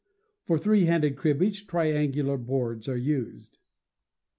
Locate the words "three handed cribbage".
0.57-1.67